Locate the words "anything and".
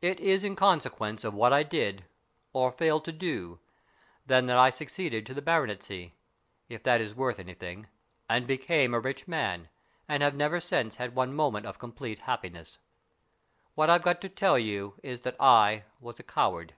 7.40-8.46